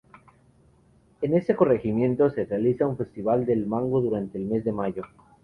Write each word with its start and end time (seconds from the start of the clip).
En 1.21 1.35
este 1.35 1.55
corregimiento 1.55 2.31
se 2.31 2.45
realiza 2.45 2.87
un 2.87 2.97
festival 2.97 3.45
del 3.45 3.67
mango 3.67 4.01
durante 4.01 4.39
el 4.39 4.45
mes 4.45 4.63
de 4.63 4.71
mayo. 4.71 5.03